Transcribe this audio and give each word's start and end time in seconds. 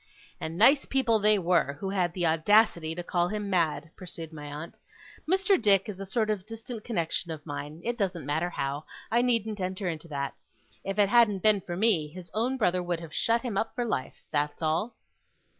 'And 0.39 0.57
nice 0.57 0.87
people 0.87 1.19
they 1.19 1.37
were, 1.37 1.73
who 1.73 1.91
had 1.91 2.13
the 2.13 2.25
audacity 2.25 2.95
to 2.95 3.03
call 3.03 3.27
him 3.27 3.51
mad,' 3.51 3.91
pursued 3.95 4.33
my 4.33 4.47
aunt. 4.51 4.79
'Mr. 5.29 5.61
Dick 5.61 5.87
is 5.87 5.99
a 5.99 6.07
sort 6.07 6.31
of 6.31 6.47
distant 6.47 6.83
connexion 6.83 7.29
of 7.29 7.45
mine 7.45 7.81
it 7.83 7.99
doesn't 7.99 8.25
matter 8.25 8.49
how; 8.49 8.85
I 9.11 9.21
needn't 9.21 9.59
enter 9.59 9.87
into 9.87 10.07
that. 10.07 10.33
If 10.83 10.97
it 10.97 11.09
hadn't 11.09 11.43
been 11.43 11.61
for 11.61 11.77
me, 11.77 12.07
his 12.07 12.31
own 12.33 12.57
brother 12.57 12.81
would 12.81 12.99
have 12.99 13.13
shut 13.13 13.43
him 13.43 13.57
up 13.57 13.75
for 13.75 13.85
life. 13.85 14.23
That's 14.31 14.63
all. 14.63 14.95